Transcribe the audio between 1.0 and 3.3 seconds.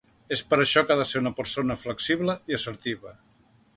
de ser una persona flexible i assertiva.